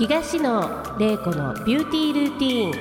[0.00, 2.74] 東野玲子のビューティールーティー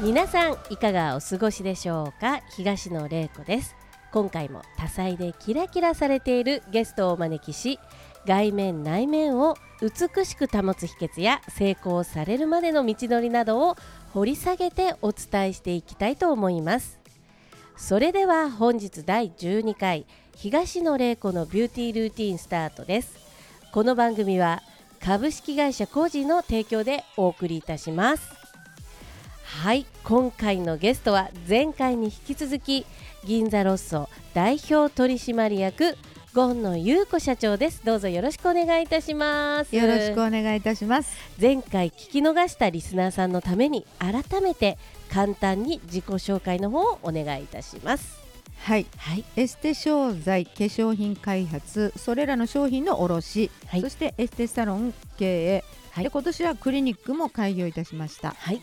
[0.00, 0.06] ン。
[0.06, 2.42] 皆さんいかがお過ごしでしょうか？
[2.54, 3.74] 東野玲子です。
[4.12, 7.80] 今回も多彩でキラキラされているゲストをお招きし
[8.24, 13.74] 外面内面を美しく保つ秘訣や成功されるまでの道のりなどを
[14.12, 17.00] 掘り下げてお伝えしていきたいと思います。
[17.76, 23.16] それでは本日第12回東野玲子のビューティールーティンスタートです。
[23.72, 24.62] この番組は
[25.02, 28.28] 株式会社コージーの提供でお送りいたします。
[29.42, 32.84] はい今回のゲストは前回に引き続き
[33.24, 35.96] 銀座ロッソ代表取締役
[36.34, 37.82] 権野優子社長です。
[37.82, 39.74] どうぞよろしくお願いいたします。
[39.74, 41.16] よろしくお願いいたします。
[41.40, 44.76] 前回聞き逃したリスナーさんのために改めて
[45.10, 48.25] 簡単に自己紹介の方をお願いいたします
[48.58, 49.24] はい、はい。
[49.36, 53.80] エステ商材化粧品開発それらの商品の卸、はい。
[53.80, 56.04] そしてエステサロン経営、はい。
[56.04, 58.30] で今年はクリニックも開業いたしました。
[58.30, 58.60] はい。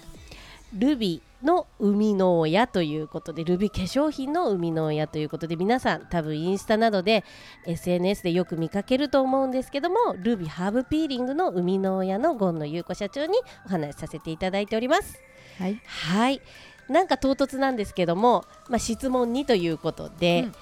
[0.73, 7.23] ルビの生みの親ということでルビ化粧品の生みの親ということで皆さん多分インスタなどで
[7.67, 15.21] SNS でよく見かけると思うんですけどもルビハーブピーリングの生みの親の権野優子社長にお話しさせていただいております。
[15.59, 15.79] はい。
[15.85, 16.41] はい
[16.89, 20.53] なんか唐突なんですけども、まあ、質問にということで、うん。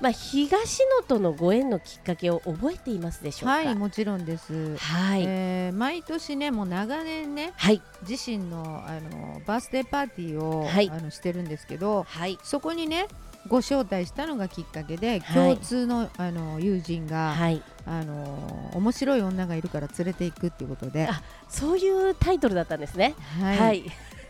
[0.00, 3.52] まあ、東野とのご縁のきっかけを覚えていますでしょうか？
[3.56, 7.82] はいもちろんです、はい、えー毎年ねもう長年ねはい。
[8.08, 10.88] 自身のあのバースデーパーティーを、はい。
[10.88, 12.38] あのしてるんですけどはい。
[12.42, 13.08] そこにね
[13.46, 15.20] ご招待したのがきっかけで、はい。
[15.20, 17.62] 共通のあの友人が、はい。
[17.84, 23.14] あの面白い女がいるから連れていくっていうことで、あそういうタイトルだったんですね。
[23.38, 23.58] はい。
[23.58, 23.84] はい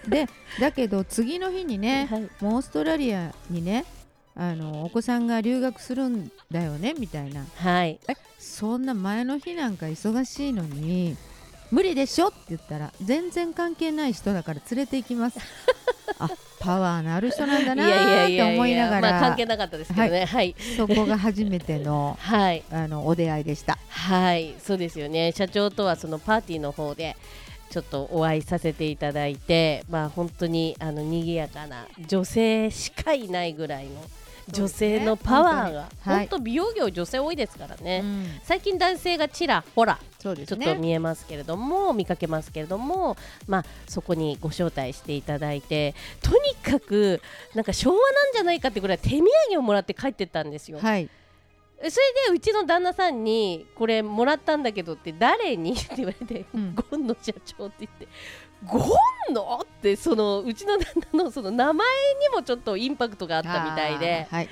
[0.09, 0.27] で
[0.59, 2.20] だけど次の日にね、はい。
[2.41, 3.84] もうオーストラリアにね
[4.34, 7.45] あのお子さんが留学するんだよねみたいな。
[7.57, 8.01] はい。
[8.08, 11.17] えそんな前の日なんか忙しいのに
[11.70, 15.39] 無理でしょって言ったら全然関係ない人だから連れて行きます。
[16.19, 19.11] あパワーのある人なんだなーって思いながら。
[19.13, 20.24] まあ関係なかったですけどね。
[20.24, 20.55] はい。
[20.77, 22.63] そこが初めてのはい。
[22.70, 23.79] あのお出会いでした。
[23.89, 24.55] はい。
[24.63, 25.33] そうですよね。
[25.33, 27.17] 社長とはそのパーティーの方で
[27.70, 34.03] ちょっとお会いさせていただいてまあ本当にあの賑やかな女性しかいないぐらいの
[34.53, 36.17] 女性のパワーが、本当に。
[36.17, 36.29] はい。
[36.29, 38.27] 本当美容業女性多いですからね、うん。
[38.42, 43.17] 最近男性がちらほらそうですちょっとね見えますけれども、見かけますけれども、
[43.47, 47.20] まあ、そこにご招待していただいてとにかく
[47.55, 49.19] なんか昭和なんじゃないかってぐらい手土
[49.51, 50.79] 産をもらって帰ってったんですよ。
[50.80, 51.09] はい
[51.80, 51.91] それ
[52.29, 55.73] でうちの旦那さんにこれもらったんだけどって誰に？
[55.73, 56.74] って言われて、うん。
[56.74, 58.08] ゴンの社長って言って
[58.67, 58.79] ゴ
[59.30, 59.61] ンの？
[59.63, 61.86] ってそのうちの旦那のその名前
[62.20, 64.27] にもちょっとインパクトがあったみたいで。
[64.30, 64.48] はい。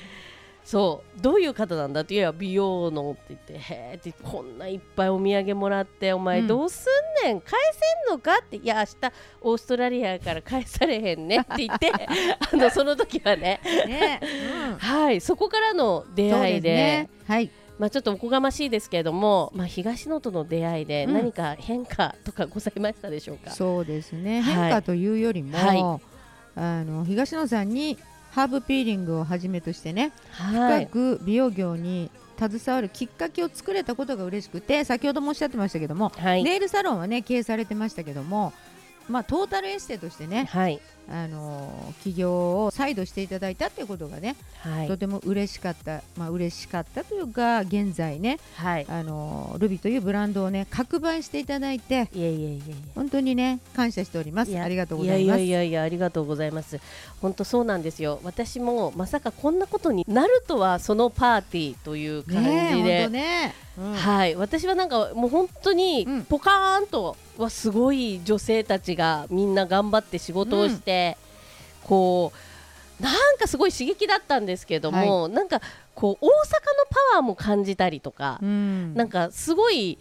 [0.65, 1.21] そう。
[1.23, 2.03] どういう方なんだ？
[2.03, 3.13] っていや美容の。
[3.13, 6.47] って言ってへーってこんないっぱいお土産もらってお前うん。
[6.47, 6.87] どうす
[7.25, 7.59] んねん、返
[8.07, 8.39] せんのか？
[8.43, 11.91] っていや明日オーストラリアから返されへんねって言って
[12.53, 13.61] あのその時はね。
[13.87, 16.69] ね、うんはいそこからの出会いで。
[16.69, 17.11] すね。
[17.27, 17.51] はい。
[17.79, 21.15] まあ、ちょっとおこがましいですけれども、まあ、東野との出会いでうん。
[21.15, 23.53] 何か変化とかございましたでしょうか？
[23.53, 24.55] そうですね、はい。
[24.55, 26.01] 変化というよりも、はい。
[26.61, 27.97] あの東野さんに
[28.33, 38.53] ハーブピーリングをはじめとしてね、はい、深く美容業に携わるきっかけを作れたことが嬉しくて先ほどもおっしゃってましたけども、はい、ネイルサロンはね経営されてましたけども、
[39.09, 40.81] まあ、トータルエステとしてね、はい、
[41.11, 44.89] あの起業を再度していただいたっていうことがね、はい。
[44.89, 52.75] と、ても嬉しかった、まあ嬉しかったというか現在ね、はい、あのルビというブランドをね拡売していただいていえいえいえいえ。
[52.95, 54.59] 本当にね感謝しております。
[54.59, 55.39] ありがとうございます。
[55.41, 56.81] やいやいやいやありがとうございます。
[57.21, 58.21] 本当そうなんですよ。
[58.23, 63.93] 私もまさかこんなことになるとはそのパーティーという感じで、本当ね、うん。
[63.95, 64.35] はい。
[64.35, 66.25] 私はなんかもう本当にうん。
[66.25, 71.17] ポカーンとはすごい女性たちがみんな頑張って仕事をして、
[71.85, 72.33] こ
[73.01, 75.61] うなんかすごい刺激だったんですけども、なんか
[75.95, 76.35] こう大阪の
[77.13, 78.95] パワーも感じたりとか、うん。
[78.95, 79.99] なんかすごい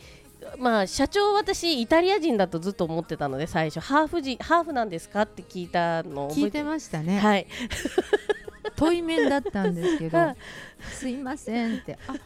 [0.57, 7.47] まあ社長私イタリア人だとずっと思ってたので最初ハーフ人ハーフなんですかって聞いたのを聞いてましたね、はい。
[8.75, 10.35] 対面だったんですけどはい
[10.93, 12.23] 「すいません」って「あっ」って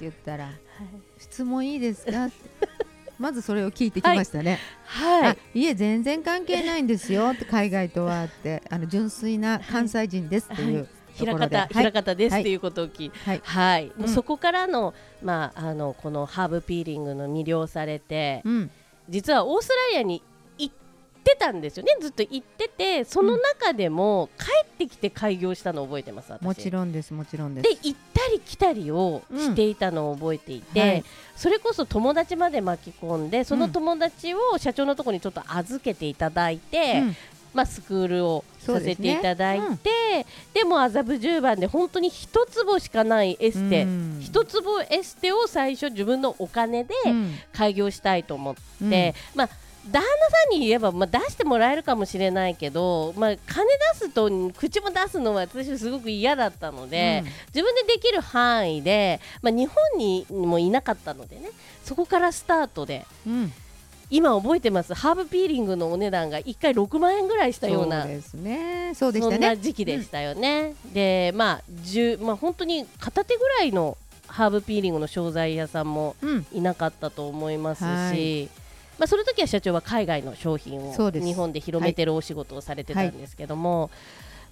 [0.00, 0.50] 言ったら
[1.18, 2.30] 「質問いいですか?
[3.18, 4.58] 」まずそれを聞いてきましたね。
[4.84, 5.30] はい。
[5.30, 11.68] あいえ全然関係ないんですよって海外とはってあの純粋な関西人ですっていうと平方、はい。
[11.68, 13.92] 平方ですはいっていうことを聞いて、はい。
[13.96, 14.08] ううん。
[14.08, 14.92] そこからの、
[15.22, 18.70] まあ、あのこのハーブピーリングの魅了されて、うん。
[19.08, 20.26] 実はオーストラリアに行
[21.22, 21.96] っってたんですよね。
[22.00, 27.68] ずっと行っててその中でも帰ってきて開業したのを覚えてますもちろんですもちろんです。
[27.68, 31.04] で行ったり来たりをしていたのを覚えていて、うんはい。
[31.36, 37.16] それこそ友達まで巻き込んでその友達を社長のところにちょっと預けていただいて、うん。
[37.54, 44.20] まあ、スクールをさせていただいてそうで,、も麻布十番で本当に一坪しかないエステ、うん。
[44.22, 47.34] 一坪エステを最初自分のお金でうん。
[47.52, 49.38] 開業したいと思って、うん。
[49.38, 49.48] まあ
[49.90, 50.04] 旦那さ
[50.56, 61.50] んに言えば、まあ、出してもらえるかもしれないけど、まあ、金出すと口も出すのは私すごく嫌だったので、自分でできる範囲で、まあ、日本にもいなかったのでね
[61.84, 63.32] そこからスタートでうん。
[63.32, 63.52] うん
[64.14, 64.92] 今覚えてます？
[64.92, 68.92] ハーブピーリングのお値段が1回6万円ぐらいしたようなそうですね。
[68.94, 69.38] そうでしそたね。
[69.38, 70.74] んな時期でしたよね。
[70.92, 73.96] でまあ10まあ本当に片手ぐらいの
[74.26, 76.46] ハーブピーリングの商材屋さんもうん。
[76.52, 78.61] いなかったと思いますし、はい
[79.02, 83.90] まあ、その時は社長は海外の商品を日本で広めてるお仕事をされてたんですけども、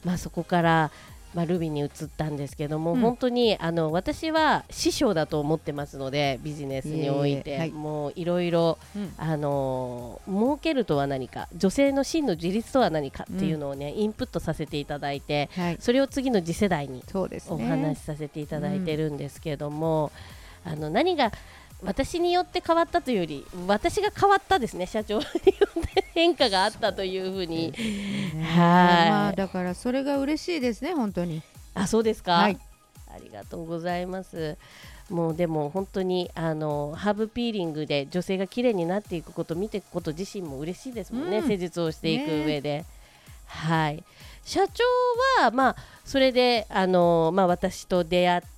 [0.05, 0.91] まあ、そこから、
[1.35, 3.01] まあ、ルビーに移ったんですけども、うん。
[3.01, 7.51] 本当にあの私は師匠だと思ってますのでビジネスにおいて。
[7.51, 7.71] いえいえはい。
[7.71, 9.15] もういろいろうん。
[9.19, 15.77] あのー儲けるとは何か女性の真の自立とは何かっていうのをね、インプットさせていただいてはい。
[15.79, 20.11] それを次の次世代にお話しさせていただいてるんですけども、
[20.65, 21.31] あの何が
[21.83, 27.73] 私によって変わったというより私が変わったですね社長によって変化があったというふうに。
[27.73, 28.43] ね。
[28.43, 29.11] はい。
[29.11, 31.43] まあだからそれが嬉しいですね本当に。
[31.75, 32.59] あそうですか、はい。
[33.09, 34.57] ありがとうございます。
[35.09, 41.49] もうでも本当にあのハーブピーリングで女性が綺麗になっていくこと見ていくこと自身も嬉しいですもんね、うん。
[41.49, 42.85] 施術をしていく上で、
[43.47, 44.05] はい。
[44.45, 44.85] 社長
[45.43, 48.49] はまあそれであのまあ私と出会って、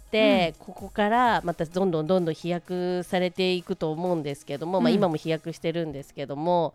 [0.59, 6.75] ここからまたどんどんどんどん飛躍されていくと思うんですけども、まあうん今も飛躍してるんですけども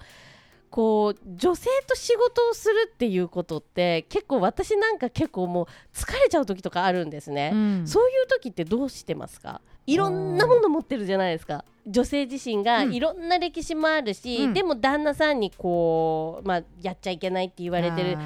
[0.69, 7.87] こう女性と仕事をするっていうことって結構私なんか結構もう疲れちゃう時とかあるんですね、うん。
[7.87, 9.61] そういう時ってどうしてますか？
[9.85, 12.93] いろんなもの持ってるじゃないですか女性自身がうん。
[12.93, 14.53] いろんな歴史もあるし、うん。
[14.53, 18.17] でも旦那さんにこう、まあ、やっちゃいけないって言われてる。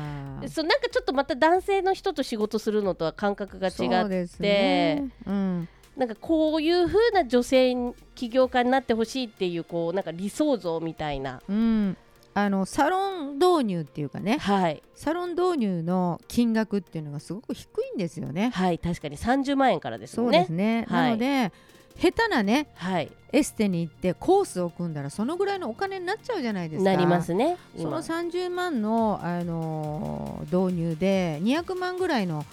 [0.49, 5.09] そうなんかちょっとまた男性の人と仕事するのとは感覚が違そうって、ね。
[5.27, 5.69] うん。
[5.95, 7.75] なんかこういう風な女性
[8.15, 11.97] 起業家になってほしいっていうこうなんか理想像みたいな、うん。
[12.33, 14.37] あのサロン導入っていうかね。
[14.39, 14.81] はい。
[14.95, 18.51] サロン導入の金額っていうのがすごく低いんですよね。
[18.53, 19.17] はい確かに。
[19.17, 20.25] 30万円からですね。
[20.25, 21.09] うんですね、はい。
[21.09, 21.51] なので
[21.99, 26.91] 下手なねはい、エステに行ってコースを組んだらそのぐらいのお金になっちゃうじゃないですか。
[26.91, 27.57] なりますね。
[27.75, 32.45] その今30万の、あのー導入で200万ぐらいの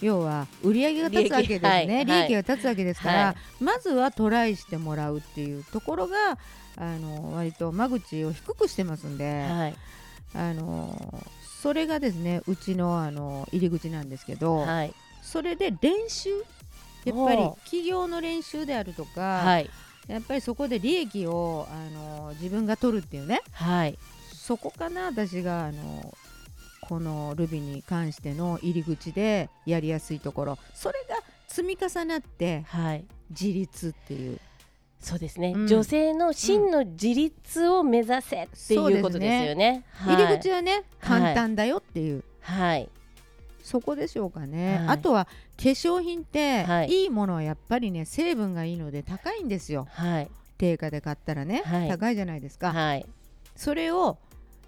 [0.00, 2.04] 要は売り上げが立つわけですね。
[2.04, 2.24] 利利益はい。
[2.24, 3.64] 益が立つわけですから、はい。
[3.64, 6.38] まずはトライしてもらうっていうところが、
[6.76, 9.76] あの割と間口を低くしてますんで、はい。
[10.34, 11.24] あの
[11.62, 14.92] それがですねうちの、あの入り口なんですけど、はい。
[15.22, 16.30] それで練習
[17.06, 19.70] やっぱり企業の練習であるとか、はい。
[20.08, 23.40] やっぱりそこで利益を、あの自分が取るっていうね。
[23.52, 23.98] はい。
[24.34, 26.14] そこかな私があの
[26.82, 30.58] このルビに関しての入り口でやりやすいところ。
[30.74, 31.16] それが
[31.48, 33.04] 積み重なってはい。
[33.30, 34.40] 自立っていう。
[35.00, 35.66] そうですね、うん。
[35.66, 39.84] 女性の真の自立を目指せっていうことですよね。
[39.92, 40.16] はい。
[40.16, 42.88] 入り口はね、簡単だよっていう、はい
[43.66, 44.88] そこでしょうかね、はい。
[44.90, 46.88] あとは化粧品って、はい。
[46.88, 49.88] い、いものはやっぱりね成分がいいので高いんですよ。
[49.90, 50.30] はい。
[50.56, 51.88] 定価で買ったらね、はい。
[51.88, 53.04] 高いじゃないですか、はい。
[53.56, 54.18] それを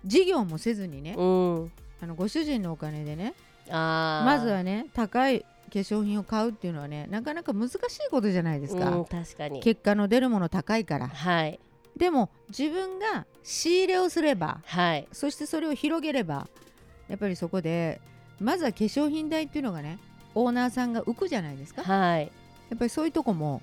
[0.04, 1.72] 事業もせずにね、うん。
[2.02, 3.34] あのご主人のお金でね。
[3.70, 7.78] まずはね高い化粧品を買うっていうのはねなかなか難しい
[8.10, 9.60] ことじゃないですか、うん、確かに。
[9.60, 11.06] 結果の出るもの高いから。
[11.06, 11.60] はい。
[11.96, 15.06] でも自分が仕入れをすればはい。
[15.12, 16.48] そしてそれを広げれば
[17.08, 18.00] やっぱりそこで
[18.40, 19.99] まずは化粧品代っていうのがね
[20.35, 21.83] オーナーさんが浮くじゃないですか。
[21.83, 22.30] はい。
[22.71, 23.62] やっぱりそういうとこも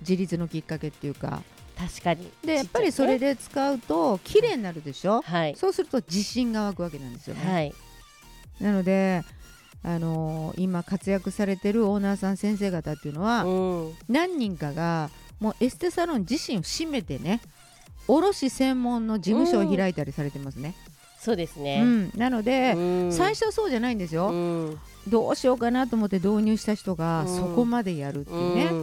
[0.00, 1.42] 自立のきっかけっていうか。
[1.78, 2.28] 確かに。
[2.44, 3.34] でやっぱりそれで。
[3.34, 5.22] で使うと綺麗になるでしょ。
[5.22, 5.54] はい。
[5.56, 7.74] そうすると自信が湧くわけなんですよね、はい。
[8.60, 9.22] なので
[9.84, 13.92] あのー今活躍されてるオーナーさん先生方っていうのは、うん。
[14.08, 17.40] 何人かがもうエステサロン自身を閉めてね
[18.08, 20.74] 卸専門の事務所を開いたりされてますね、
[21.18, 21.82] そうですうね。
[21.82, 22.12] ん。
[22.16, 23.12] なので、うん。
[23.12, 24.78] 最初はそうじゃないんですよ、うん。
[25.08, 27.36] どうしようかなと思って導入した人がうん。
[27.36, 28.74] そこまでやるっていうね、う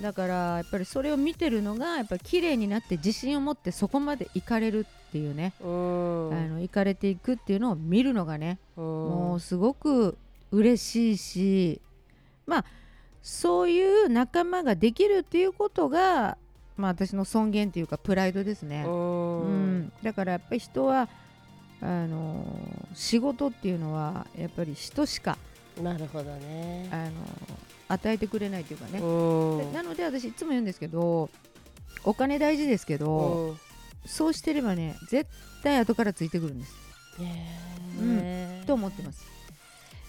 [0.00, 0.02] ん。
[0.02, 5.68] だからやっぱりそれを見てるのがやっぱり綺麗になって自信を持ってそこまで行かれるっていうね、うん。
[6.32, 8.84] あの行かれていくっていうのを見るのがね、うん。
[8.84, 10.16] もうすごく
[10.52, 11.80] 嬉しいし
[12.46, 12.64] まあ
[13.22, 16.36] そういう仲間ができるっていうことが、
[16.76, 18.92] まあ、私の尊厳というかプライドですね、うう
[19.48, 19.92] んん。
[20.02, 21.08] だからやっぱり人は
[21.82, 22.44] あの
[22.94, 25.38] 仕事っていうのはやっぱり人しか
[25.80, 26.88] なるほどね。
[26.90, 27.10] あの
[27.88, 29.04] 与えてくれないというかね、う
[29.68, 31.28] んなので私いつも言うんですけど
[32.04, 33.56] お金大事ですけど、うん
[34.06, 35.30] そうしてればね絶
[35.62, 36.74] 対後からついてくるんです。
[37.18, 37.58] ね
[38.00, 39.26] えと思ってます。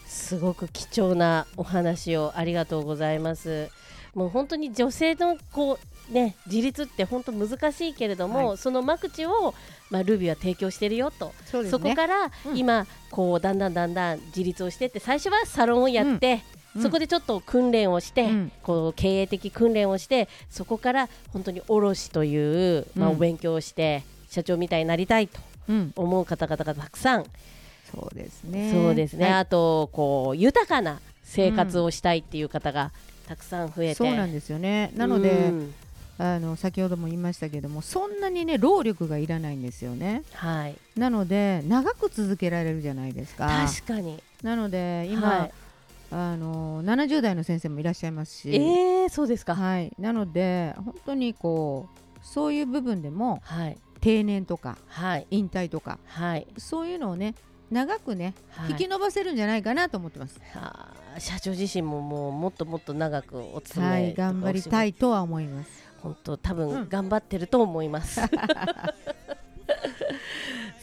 [0.06, 3.70] すごく貴重なお話をありがとうございます。
[4.14, 9.54] もう本当に女性のこうね自立って本当難しいけれども、はその間口を
[9.90, 12.58] まあルビーは提供してるよと、そうそこからうん。
[12.58, 16.44] 今こうだんだんだんだん自立をしてって最初はサロンをやって、
[16.82, 18.52] そこで、でちょっと訓練をして、うん。
[18.64, 23.16] こう経営的訓練をしてそこから本当に卸という、まあ、うん。
[23.16, 25.40] お勉強をして、社長みたいになりたいと
[25.70, 27.26] うん、思う方々がたくさん。
[27.94, 28.72] そうですね。
[28.74, 29.34] そうですね、はい。
[29.36, 32.92] あとこう豊かな生活をしたいっていう方が
[33.28, 34.92] たくさん増えて、そうなんですよね。
[34.96, 35.74] なので、うん。
[36.18, 40.22] あの先ほども言いましたけどもそんなにね労力がいらないんですよね。
[40.34, 40.76] はい。
[40.96, 43.48] なので長く続けられるじゃないですか。
[43.48, 44.22] 確かに。
[44.44, 45.52] なので今、はい。
[46.12, 49.56] あの70代の先生もいらっしゃいますし、えー、そうですか。
[49.56, 53.78] はい、なので本当にこうそういう部分でもはい。
[54.02, 55.28] 定年とかはい。
[55.32, 57.34] 引退とかはい、そういうのをね
[57.72, 58.72] 長くね、はい。
[58.72, 60.40] 引き伸ばせるんじゃないかなと思ってます。
[60.54, 65.70] はあ社長自身ももうもっともっと長くお勤めはい、頑張りたいとは思います。
[66.02, 68.22] 本当多うん分頑張ってると思います。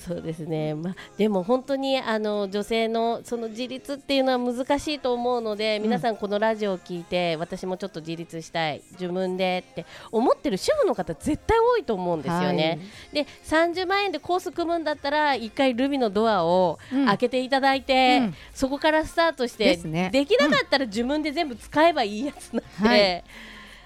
[0.06, 5.82] そうですね、まあ、でも本当にあの女性のその自立っていうのは難しいと思うので、ん。
[5.82, 8.82] 皆さんこのラジオを聞いて私もちょっと自立したい。
[8.92, 12.78] 自分でって思ってる主婦の方絶対多いと思うんですよね。
[13.12, 17.06] で30万円でコース組むんだったら1回ルビのドアをうん。
[17.06, 18.34] 開けていただいて、うん。
[18.54, 20.10] そこからスタートしてね。
[20.12, 23.24] できなかったら自分で全部使えばいいやつなんで、はい。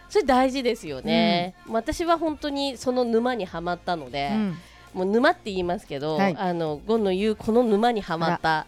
[0.08, 4.58] それ大事ですよね、私は本当にその沼にはまったので、うん
[4.94, 6.36] もう沼って言いますけど、はい。
[6.36, 8.66] あのゴンの言うこの沼にはまった。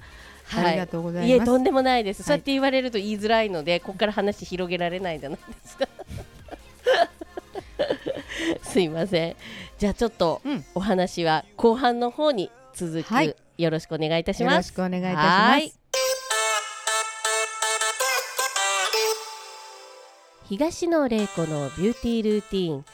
[0.53, 1.31] ありがとうございます。
[1.31, 1.33] い。
[1.33, 2.27] えとんでもないです、はい。
[2.27, 5.89] そうやって言われると言いづらいのでここから話広げられないじゃないですか。
[8.63, 9.37] すいません。
[9.79, 10.65] じゃあちょっとうん。
[10.75, 13.37] お話は後半の方に続き、はい。
[13.57, 14.57] よろしくお願いいたしよます。
[14.57, 15.65] ろしくお願いいたしはます。
[15.67, 15.73] い。
[20.47, 22.85] 東野玲子のビューティールーティーン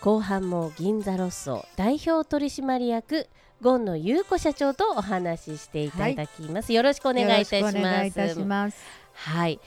[0.00, 3.26] 後半も銀座ロッソ代表取締役
[3.62, 8.76] ゴン野優子社長とお話ししていただきます、よろしくお願いいたしよろしくお願いいたますします。
[9.14, 9.58] はい。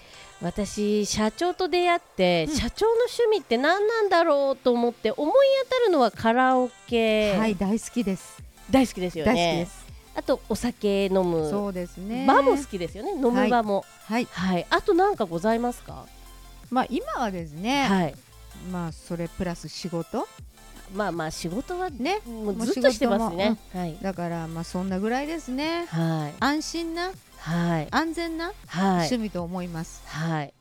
[0.42, 2.56] 私社長と出会って、うん。
[2.56, 5.34] 社長の趣味って何なんだろうと思って思い
[5.64, 8.42] 当たるのはカラオケ、はい、大好きです。
[8.70, 9.68] 大好きですよね。
[10.16, 11.50] あとお酒飲む。
[11.50, 12.26] そうですね。
[12.28, 13.14] バーも好きですよね。
[13.14, 13.84] 飲む場も。
[14.06, 16.06] はい、はい、あと何かございますか？
[16.70, 18.16] まあ今はですね、はい
[18.72, 20.28] まあそれプラス仕事？
[20.94, 23.58] まあまあ仕事はね、もうずっとしてますね。
[23.74, 23.98] はい。
[24.02, 25.86] だからまあそんなぐらいですね。
[25.86, 26.34] はい。
[26.40, 27.12] 安心な？
[27.38, 27.88] はい。
[27.92, 28.48] 安全な？
[28.48, 28.86] はい。
[29.08, 30.02] 趣味と思います。
[30.08, 30.54] はい。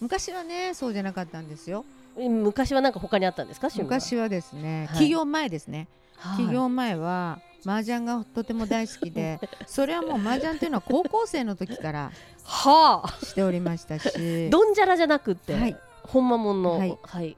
[0.00, 1.84] 昔はねそうじゃなかったんですよ。
[2.16, 3.68] 昔はなんか他にあったんですか？
[3.74, 4.98] 昔はですね、はい。
[4.98, 5.88] 起業前ですね。
[6.16, 6.46] はい。
[6.46, 12.12] 起業前は麻雀がとても大好きで、 それはもう麻雀というのは高校生の時から
[12.44, 13.24] はあ。
[13.24, 16.98] しておりましたし、どんじゃらじゃなくって、はいほんまもんのはい。
[17.02, 17.36] はい。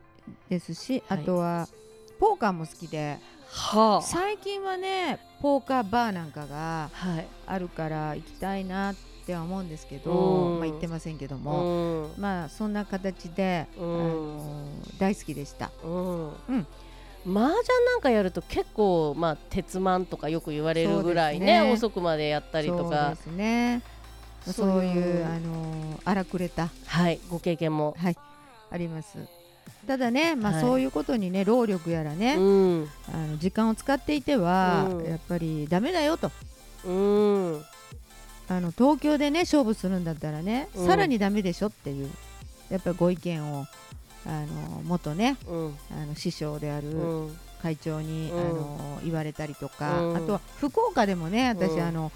[0.48, 1.18] ですし、はい。
[1.20, 1.68] あとは
[2.18, 7.28] ポーカーも好きで、は最近はねポーカーバーなんかがはい。
[7.46, 8.94] あるから行きたいなっ
[9.26, 10.58] ては思うんですけど、うん。
[10.58, 12.20] まあ行ってませんけどうも、ん。
[12.20, 13.84] まあそんな形で、うん。
[13.84, 14.64] あの
[14.98, 15.70] 大好きでした。
[15.84, 16.28] うん。
[16.28, 16.66] うん。
[17.24, 23.82] 麻雀なんかやると結構まあ鉄マンとかよく言われるぐらいねね遅くまでやったりとそうかですね。
[24.44, 27.20] そうそういうあの荒くれたはい。
[27.30, 28.16] ご経験も、はい
[28.72, 29.18] あります。
[29.86, 30.60] ただね、まあ、はい。
[30.60, 32.88] そういうことにね労力やらね、うん。
[33.12, 35.04] あの時間を使っていては、うん。
[35.04, 36.30] やっぱりダメだよと。
[36.84, 37.62] うん。
[38.48, 40.86] あの東京でね勝負するんだったらね、うん。
[40.86, 42.10] さらにダメでしょっていう
[42.70, 43.66] やっぱりご意見を
[44.26, 45.74] あの元ねうん。
[45.90, 47.38] あの師匠であるうん。
[47.60, 48.40] 会長に、うん。
[48.40, 50.16] あの言われたりとか、うん。
[50.16, 51.82] あとは福岡でもね私、うん。
[51.82, 52.12] あの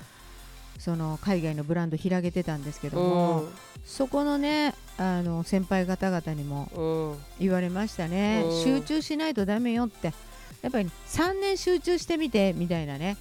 [0.79, 3.45] その海外のブランド開けてたんですけども、
[3.85, 8.62] そこのねあの先輩方々にも言われましたね、うん。
[8.62, 10.12] 集中しないとダメよって。
[10.62, 13.17] やっぱり3年集中してみてみたいなね。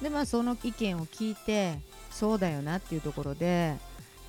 [0.00, 1.78] でまあその意見を聞いて
[2.10, 3.76] そうだよなっていうところで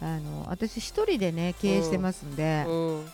[0.01, 3.05] あの私一人でね経営してますんで、うん。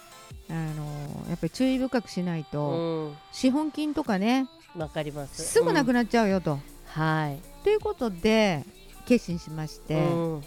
[0.49, 3.17] あのやっぱり注意深くしないと、うん。
[3.31, 5.43] 資本金とかねわかります。
[5.43, 6.59] すぐなくななっちゃうよと。
[6.85, 7.39] はい。
[7.63, 8.63] ということで
[9.05, 10.43] 決心しまして、うん。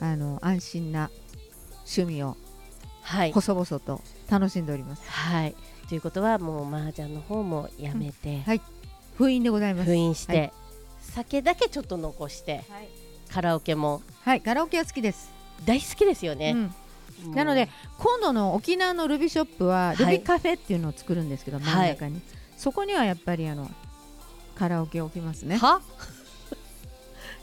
[0.00, 1.10] あの安心な
[1.84, 2.36] 趣味を
[3.04, 3.32] はい。
[3.32, 5.08] 細々と楽しんでおります。
[5.08, 5.54] はい。
[5.88, 8.60] ということはもう麻雀の方もやめて、はい。
[9.16, 9.86] 封印でございます。
[9.86, 10.52] 封印して、はい。
[11.00, 12.88] 酒だけちょっと残して、はい、
[13.30, 14.02] カラオケも。
[14.22, 15.30] はい、カラオケは好きです、
[15.66, 16.56] 大好きですよね、
[17.26, 17.68] うん、なので
[17.98, 20.18] 今度の沖縄のルビーショップはルはい。
[20.18, 22.22] ビーカフェっていうのを作るんですけど、真ん中に、
[22.56, 23.70] そこにはやっぱりあの
[24.56, 25.58] カラオケを置きますね。
[25.58, 25.82] は？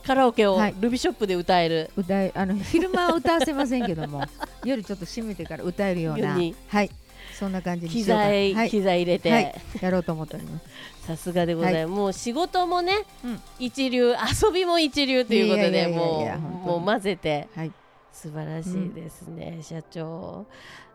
[0.05, 0.75] カラオケをはい。
[0.79, 4.23] ルビーショップで歌える、歌いあの昼間は歌わせませんけども
[4.65, 6.89] 夜ちょっと閉めてから歌えるようなはい。
[7.37, 9.61] そんな感じに機材、はい、機材入れて、はい。
[9.81, 10.65] やろうと思っております。
[11.07, 12.93] さすがでございます、もう仕事もね、
[13.23, 13.41] うん。
[13.59, 16.25] 一流遊びも一流ということでも
[16.65, 17.47] うもう混ぜて。
[17.55, 17.71] はい。
[18.13, 20.45] 素晴らしいですね、社長。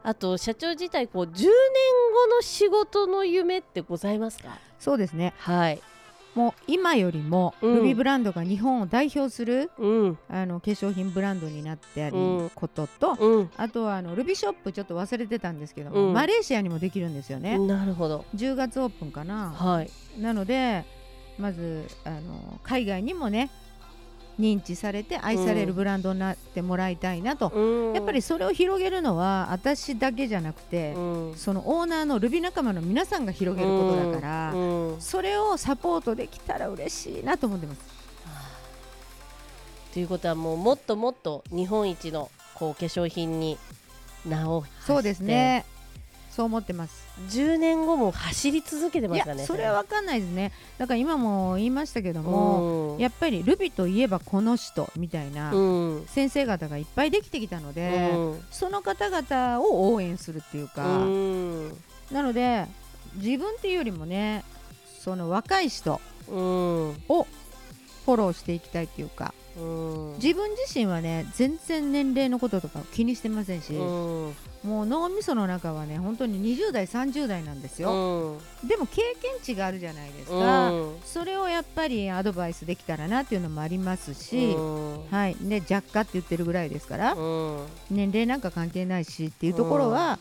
[0.04, 1.48] あと社長自体こう10年後
[2.36, 4.58] の仕事の夢ってございますか？
[4.78, 5.34] そうですね。
[5.38, 5.80] はい
[6.36, 7.74] もう今よりもうん。
[7.76, 10.18] ルビーブランドが日本を代表するうん。
[10.28, 12.50] あの化粧品ブランドになってあるうん。
[12.54, 13.50] ことと、うん。
[13.56, 16.12] あとはあのルビーショップちょっと忘れてたんですけども、うん。
[16.12, 18.26] マレーシアにもできるんですよね、なるほど。
[18.36, 19.50] 10月オープンかな。
[19.50, 19.90] はい。
[20.20, 20.84] なので
[21.38, 23.50] まずあの海外にもね
[24.38, 27.94] 認知されて愛されるブランドになってもらいたいなと、うん。
[27.94, 31.34] やっぱりそれを広げるのは私だけじゃなくて、うん。
[31.36, 34.94] そのオーナーのルビー仲間の皆さんが広げることだから、うん。
[34.94, 35.00] うん。
[35.00, 37.80] それをサポートできたら嬉しいなと思ってます。
[39.92, 43.56] ということはもうもっともっと日本一のこう化粧品に
[44.26, 45.64] 名をそうですね
[46.36, 47.06] そう思ってます。
[47.30, 49.82] 10年後も走り続けてまいすかねやそれは。
[49.82, 50.52] 分かんないですね。
[50.76, 52.98] だから今も言いましたけども、うん。
[52.98, 56.06] やっぱりルビといえばこの人みたいなうん。
[56.08, 58.44] 先生方がいっぱいできてきたので、うん。
[58.50, 61.68] その方々を応援するっていうか、うん。
[62.12, 62.66] なので
[63.14, 64.44] 自分っていうよりもね
[65.00, 66.36] その若い人うん。
[67.08, 67.26] を
[68.04, 69.45] フォローしていきたいっていうかうん
[70.18, 74.34] 自分自身はね全然年齢のこととか気にしてませんし、うん。
[74.62, 80.96] もう脳みその中はね本当に20代30代なんですよ、でも経験値があるじゃないですか、うん。
[81.04, 85.06] それをやっぱりアドバイスできたらなっていうのもありますし、うん。
[85.10, 85.36] はい。
[85.40, 87.66] ね、若干って言ってるぐらいですから、うん。
[87.90, 90.18] 年齢なんか関係ないしっていうところは、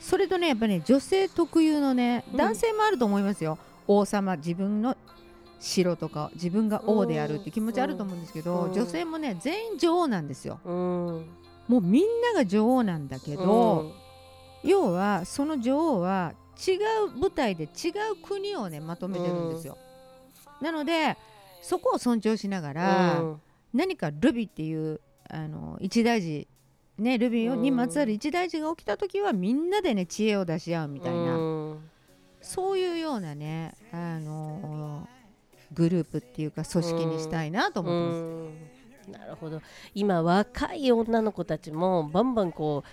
[0.00, 2.36] それとねやっぱりね女性特有のねうん。
[2.36, 4.96] 男性もあると思いますよ、王様自分の
[5.62, 8.68] 白とか自分が王であるって気持ちあると思うんですけど、う。
[8.68, 10.58] ん女性もね全員女王なんですよ。
[10.64, 10.72] うん。
[11.68, 13.92] もうみんなが女王なんだけど、
[14.64, 16.34] 要はその女王は
[16.66, 16.72] 違
[17.06, 17.70] う舞台で違う
[18.22, 19.78] 国をねまとめてるんですよ、
[20.60, 21.16] なので
[21.62, 23.40] そこを尊重しながら、うん。
[23.72, 26.46] 何かルビっていうあの一大事
[26.98, 31.78] ねルビにまつわる一大事が起きた時はみんなでね知恵を出し合うみたいな、うん。
[32.40, 35.08] そういうようなねあの
[35.74, 38.18] グループっていうか組織にしたいなと思ってます。
[38.18, 39.12] うん。
[39.12, 39.60] なるほど。
[39.94, 42.84] 今若い女の子たちもバンバンこ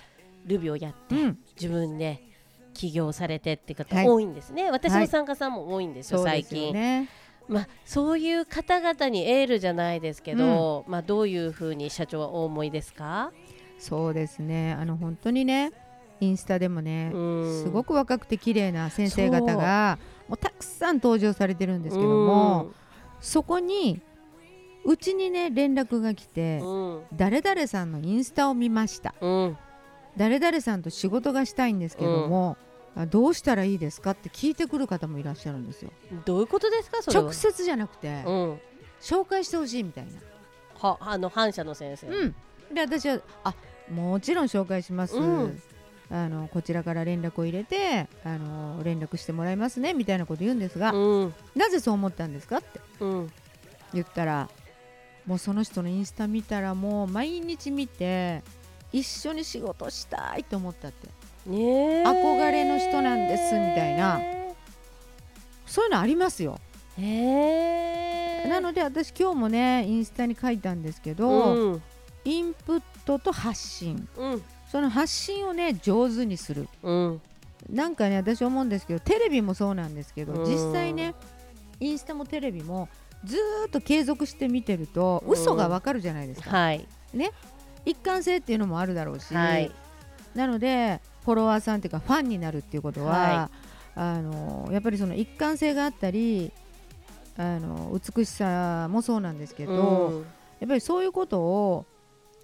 [0.45, 1.37] うルビをやって、うん。
[1.55, 2.23] 自分で
[2.73, 4.07] 起業されてって方はい。
[4.07, 6.67] 多いんですね、私の参加さんも多いんですよ、そうです最近。
[6.67, 7.09] よね。
[7.47, 13.31] まあ、そういう方々にエールじゃないですけど、まあ、どういうふうに社長はお思いですか、
[13.79, 14.73] そうですね。
[14.73, 15.71] あの本当にね、
[16.19, 17.63] インスタでもね、うん。
[17.63, 19.97] すごく若くて綺麗な先生方が
[20.29, 22.71] もうたくさん登場されてるんですけども、
[23.19, 23.99] そこに
[24.85, 27.01] うちにね連絡が来て、うん。
[27.13, 29.13] 誰々さんのインスタを見ました。
[29.19, 29.57] うん。
[30.15, 32.57] 誰々さんと仕事がしたいんですけども、
[32.95, 35.91] あどうしたらいいですかって聞いてくる方もいらっしゃるんですよ。
[36.25, 37.23] どういうことですかそれは？
[37.23, 38.59] 直接じゃなくて、うん、
[39.01, 40.11] 紹介してほしいみたいな。
[40.75, 42.35] はあの反社の先生、うん、
[42.73, 43.53] で私はあ
[43.91, 45.61] もちろん紹介します、うん
[46.11, 51.33] あのこちらから連絡を入れてあの連絡してもらいますねみたいなこと言うんですが、うん。
[51.55, 53.31] なぜそう思ったんですかってうん。
[53.93, 54.49] 言ったら
[55.25, 58.41] もうその人のインスタ見たらもう毎日見て
[58.91, 61.07] 一緒に仕事したいと思ったって。
[61.45, 62.03] ねえ。
[62.03, 64.19] 憧れの人なんですみたいな。
[65.67, 66.59] そういうのありますよ、
[66.97, 68.49] へえ。
[68.49, 71.83] なので私今日もねインスタに書いたんですけど、うん。
[72.25, 74.07] インプットと発信。
[74.17, 76.67] うんその発信をね上手にする。
[76.83, 77.21] うん。
[77.69, 80.45] なんかね私思うんですけどテレビもそうなんですけど、うん。
[80.49, 81.15] 実際ね
[81.79, 82.87] インスタもテレビも
[83.25, 85.33] ずーっと継続して見てるとうん。
[85.33, 86.87] 嘘がわかるじゃないですか、はい。
[87.85, 89.71] 一貫性っていうのもあるだろうし、はい。
[90.35, 93.49] なのでフォロワーさんっていうかファンになるっていうことは、は
[93.95, 96.51] あのやっぱりその一貫性があったり
[97.37, 100.25] あの美しさもそうなんですけど、うん。
[100.59, 101.85] やっぱりそういうことを、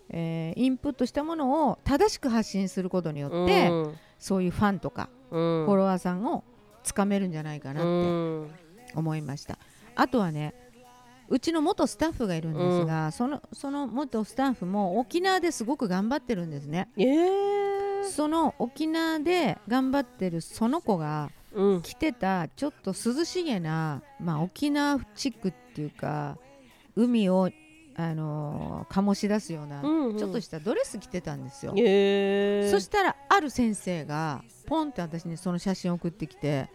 [0.10, 3.94] えーインプットしたものを正しく発信することによって、うん。
[4.20, 5.66] そういうファンとかうん。
[5.66, 6.44] フォロワーさんを
[6.84, 9.00] つかめるんじゃないかなうってん。
[9.00, 9.58] 思いました。
[9.96, 10.54] あとはね
[11.28, 16.90] うちの元スタッフがいるんですが、そのその元スタッフも沖縄ですごく頑張ってるんですね。
[16.98, 18.10] えー。
[18.10, 21.82] その沖縄で頑張ってるその子がうん。
[21.82, 26.38] 着てたちょっと涼しげな、まあ、沖縄チックっていうか
[26.96, 27.50] 海を
[27.98, 30.18] あのー醸し出すような、うんうん。
[30.18, 31.74] ちょっとしたドレス着てたんですよ。
[31.76, 36.70] へえそしたらある先生がポンって私にその写真を送ってきて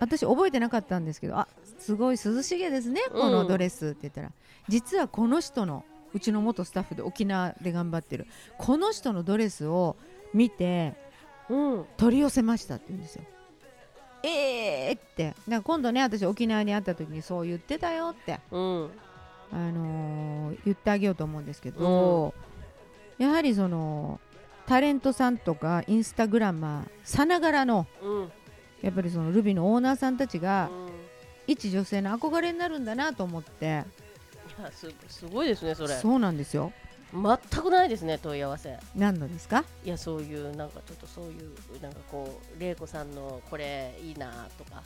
[0.00, 4.32] 私覚えてなかったんですけど「あすごい涼しげですねこのドレス」って言ったら、
[4.68, 8.26] 実はこの人のうちの元スタッフで沖縄で頑張ってる
[8.58, 9.96] この人のドレスを
[10.32, 10.94] 見て
[11.48, 11.84] うん。
[11.96, 13.24] 取り寄せましたって言うんですよ。
[14.22, 15.28] えーって。
[15.28, 18.90] だから今度ね私沖縄に会った時にそう言ってたよって、うん
[19.54, 22.34] あのー言ってあげようと思うんですけど、
[23.18, 24.20] やはりその
[24.66, 28.32] タレントさんとかインスタグラマーさながらのうん。
[28.82, 30.94] やっぱりそのルビーのオーナーさんたちがうん。
[31.46, 33.84] 一女性の憧れになるんだなと思って。
[34.58, 35.94] いやすすごいですねそれ。
[35.94, 36.72] そうなんですよ。
[37.12, 38.76] 全くないですね問い合わせ。
[38.96, 39.64] 何のですか？
[39.84, 44.82] いやそういうなんかちょっとそういうなんかこう玲子さんのこれいいなとか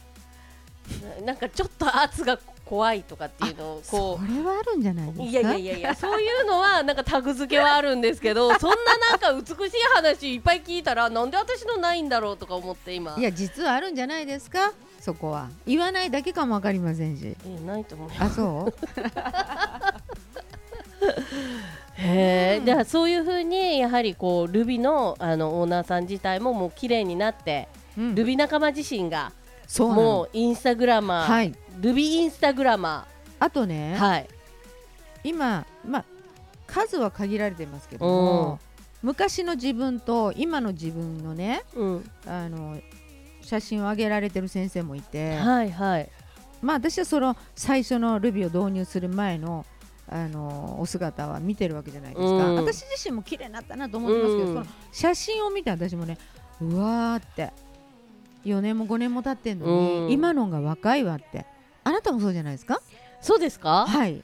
[1.20, 5.24] ななんかちょっと圧が怖いとかっていうのをこそれはあるんじゃないですか？
[5.24, 8.76] ういやいやいやいやそういうのはなんかタグ付けはあるんですけど そんな
[9.10, 13.14] なんか美しい話いっぱい聞いたらなんで私のないんだろうとか思って今。
[13.18, 14.72] いや実はあるんじゃないですか？
[15.00, 15.48] そこは。
[15.66, 17.36] 言わないだけかもわかりませんし。
[17.46, 18.14] えないと思うよ。
[18.18, 18.74] あそう？
[22.00, 22.84] へえ、うん。
[22.84, 28.14] そういうふうにやはりこうルビのあのオーナーさん自体ももう綺麗になって、うん。
[28.14, 29.32] ルビ仲間自身が
[29.78, 31.54] もうインスタグラマー、はい。
[31.80, 33.06] ルビインスタグラマ
[33.38, 34.28] あとね、ーはい。
[35.24, 36.04] 今まあ
[36.66, 38.60] 数は限られてますけども、
[39.02, 42.10] 昔の自分と今の自分のねうん。
[42.26, 42.80] あの
[43.42, 46.08] 写真を上げられてる先生もいて、はいはい。
[46.60, 49.64] まあ私はその最初のルビを導入する前の
[50.10, 52.56] あのお姿は見てるわけじゃないですか、うん。
[52.56, 54.54] 私自身も綺麗になったなと思ってますけど、うん。
[54.54, 56.16] その写真を見て私もね
[56.60, 57.52] うわーって
[58.48, 60.10] 4年も5年も経ってんのに、うん。
[60.10, 61.46] 今のが若いわって。
[61.84, 62.80] あなたもそうじゃないですか？
[63.20, 63.86] そうですか？
[63.86, 64.22] はい。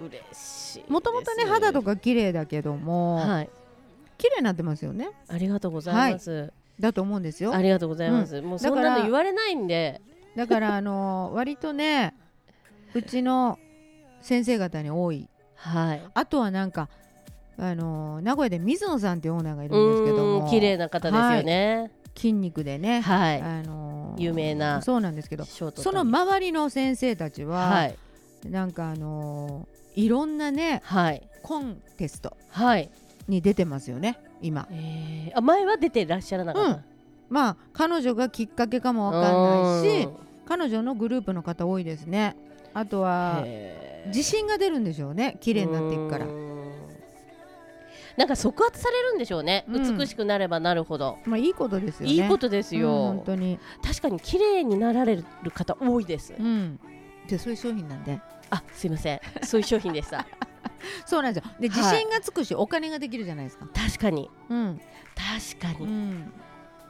[0.00, 3.50] 嬉しいもともとね肌とか綺麗だけども、はい。
[4.18, 5.10] 綺麗になってますよね。
[5.28, 7.54] ありがとうございます、だと思うんですよ。
[7.54, 10.00] ありがとうございます、もうそんだからなの言われないんで。
[10.36, 12.14] だからあの割とね
[12.92, 13.58] うちの
[14.20, 15.28] 先生方に多い。
[15.54, 16.02] はい。
[16.12, 16.88] あとはなんか
[17.56, 20.44] あの名古屋で水野さんっていうオーナーがいるんですけども。
[20.44, 27.98] うん綺麗な方ですよね筋肉でね、はい、あの有名なそうなんですけどその周りの先生たちは、はい。
[28.48, 31.22] なんかあのいろんなねはい。
[31.42, 32.90] コンテストはい、
[33.28, 34.66] に出てますよね今。
[34.70, 36.82] えー、あ前は出てらっしゃらなかった、
[37.28, 40.12] まあ彼女がきっかけかもわかんないしうん。
[40.46, 42.36] 彼女のグループの方多いですね。
[42.74, 43.44] あとは
[44.06, 46.26] 自信が出るんでしょうね綺麗になっていくから。
[46.26, 46.53] うん
[48.16, 49.98] なんか即圧されるんでしょうね、うん。
[49.98, 51.18] 美しくなればなるほど。
[51.24, 52.12] まあいいことですよね。
[52.12, 53.58] いいことですよ、うん本当に。
[53.82, 56.78] 確かに綺麗になられる方多いです、うん。
[57.28, 58.20] でそういう商品なんで。
[58.50, 59.20] あすいません。
[59.42, 60.26] そういう商品でした。
[61.06, 61.50] そうなんですよ。
[61.58, 61.98] で自はい。
[61.98, 63.66] 信がつくし、お金ができるじゃないですか。
[63.74, 64.30] 確かに。
[64.48, 64.80] うん、
[65.58, 66.32] 確かに、うん、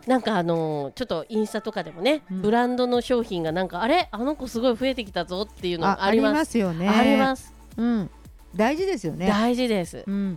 [0.06, 2.42] なんかあのーちょっとインスタとかでもね、うん。
[2.42, 4.08] ブランドの商品がなんかあれ？
[4.10, 6.88] あの子すごい増えてきたぞっていうのあありますよね。
[6.88, 7.54] あります。
[7.76, 8.10] うん。
[8.54, 9.26] 大事ですよね。
[9.26, 10.04] 大事です。
[10.06, 10.37] うん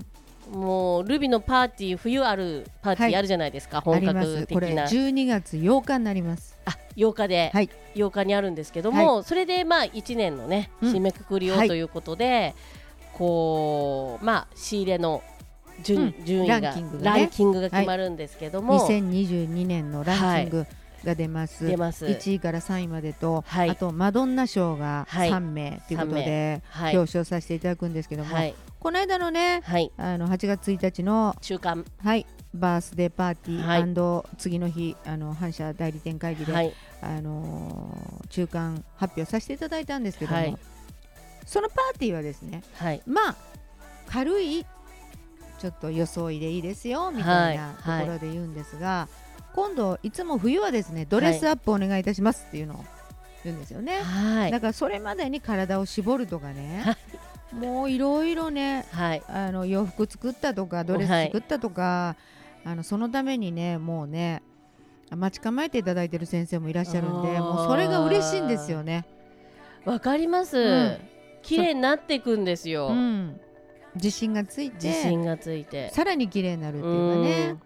[0.52, 4.48] もうルビのパーティー冬あるパーティはいーあるじゃないですか、あ本ります。
[4.48, 6.58] これ格的な12月8日になります。
[6.66, 7.70] あ8日で、はい。
[7.96, 10.94] 8日にあるんですけども、それでまあ1年のねうん。
[10.94, 11.68] 締めくくりをはい。
[11.68, 12.56] ということで、
[13.14, 15.22] こうまあ仕入れの
[15.84, 16.26] 順,、うん。
[16.26, 17.20] 順位がランキングがね。
[17.20, 20.66] ランキングが決まるんですけども、2022年のランキング
[21.04, 22.06] が出ます、出ます。
[22.06, 23.70] 1位から3位までと、はい。
[23.70, 25.30] あとマドンナ賞がはい。
[25.30, 26.98] 3名ということで、はい。
[26.98, 29.92] 表彰させていただくんですけども、はいこの間のねはい。
[29.98, 31.86] あの8月1日の、中間。
[32.04, 36.74] はい、バースデーパーティはいー、次の日あの反社代理店会議で、はい。
[37.02, 40.58] あのー中間発表させていただいたんですけども、はい。
[41.46, 43.02] そのパーティーはですねはい。
[43.06, 43.36] まあ
[44.08, 44.66] 軽い
[45.60, 48.06] ちょっと装いでいいですよみたいなとはい。
[48.06, 49.08] ころで言うんですが、
[49.56, 52.86] 今度いつも冬はですねドレスアップお願いいたしますっていうのを
[53.44, 54.52] 言うんですよね、はい。
[54.52, 56.98] だからそれまでに体を絞るとかね
[57.58, 59.24] もういろいろねはい。
[59.28, 62.16] あの洋服作ったとかドレス作ったとか、
[62.64, 64.44] あのそのためにねもうね
[65.10, 69.06] 待ち構えていただいてる先生もいらっしゃるんでもうそれが嬉しいんですよね。
[69.86, 70.98] わかります、うん。
[71.44, 72.94] 綺麗になっていくんですよ、う。
[72.94, 73.40] ん、
[73.96, 75.90] 自信がついて自信がついて。
[75.92, 77.48] さらに綺麗になるっていうかね。
[77.50, 77.62] うん。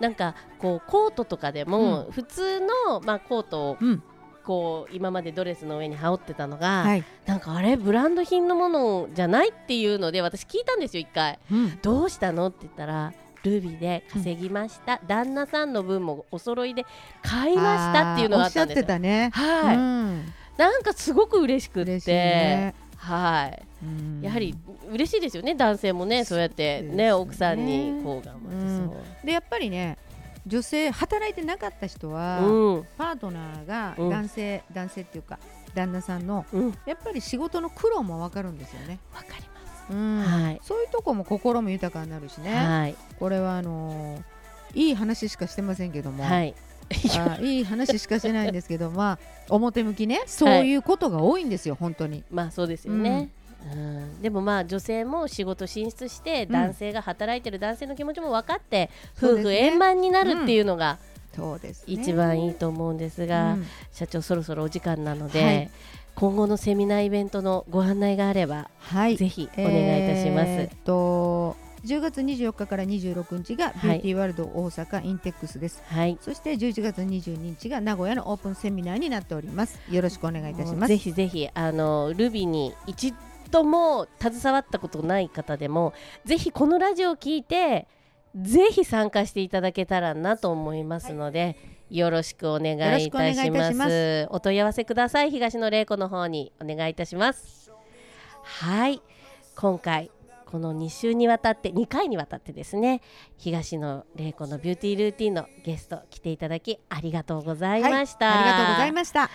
[0.00, 4.02] なんかこうコートとかでも、普通の、まあ、コートをうん
[4.48, 7.04] こう今までドレスの上に羽織ってたのが、はい。
[7.26, 11.38] なんかあれブランド品のものじゃないっていうので私聞いたんですよ一回。
[11.52, 11.78] うん。
[11.82, 13.12] どうしたのって言ったら
[13.44, 16.86] ルビーで稼ぎました、旦那さんの分もお揃いで
[17.22, 18.86] 買いましたっていうのがあったんですよ。
[18.88, 20.32] はい、うん。
[20.56, 22.74] なんかすごく嬉しくって。
[22.96, 23.62] はい。
[24.24, 24.54] やはり
[24.90, 29.98] 嬉しいですよね男性もねそうやってね、ね、奥さんにこう頑張ってでやっぱりね
[30.48, 35.38] 女性働いてなかった人は、うん、パートナーが男性、うん、男性っていうか
[35.74, 38.98] 旦那さんの、うん、やっぱり仕事の苦労も分かるんですよね。
[39.14, 39.38] わかりま
[39.88, 40.22] す、うん。
[40.22, 44.22] はい、そういうとこも心も豊かになるしね、はい、これはあのー、
[44.74, 46.54] いい話しかしてませんけども、はい、
[47.18, 49.18] あいい話しかしてないんですけどまあ
[49.50, 50.22] 表向きね。
[50.26, 52.24] そういうことが多いんですよ、本当に。
[52.30, 53.28] まあそうですよね、
[53.72, 60.98] うん、でもまあ女性も仕事進出して男性が働いてる男性の気持ちも分かって、夫婦円満になるっていうのが、
[61.86, 63.56] 一番いいと思うんですが、
[63.92, 65.70] 社長そろそろお時間なので、はい、
[66.14, 70.48] 今後のセミナーイベントのご案内があれば、はい、ぜひお願いいたします。
[70.48, 79.78] えー、と10月24日から26日がビューティーワールド大阪インテックスです、はい、そして11月22日が名古屋のオープンセミナーになっております。
[79.90, 80.88] よろしくお願いいたします。
[80.88, 83.14] ぜひぜひあのルビに一
[83.50, 85.92] 度も携わったことない方でも
[86.24, 87.88] ぜひこのラジオを聞いて
[88.36, 91.46] ぜひ参加していただけたらなと思いますので、は
[91.90, 94.26] い、よろしくお願いいたします。
[94.30, 95.30] お問い合わせください。
[95.30, 97.72] 東野玲子の方にお願いいたします。
[98.42, 99.02] はい。
[99.56, 100.10] 今回
[100.50, 103.02] この2週にわたって2回にわたってですね
[103.36, 109.30] 東野玲子のビューティールーティンのゲスト来ていただきありがとうございました、はい、ありがとうございました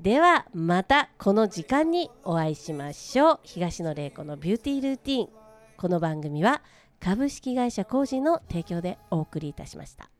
[0.00, 3.40] ではまたこの時間にお会いしましょう。
[3.42, 5.28] 東野玲子のビューティールーティン。
[5.76, 6.62] この番組は
[7.00, 10.13] 株式会社コージの提供でお送りいたしました。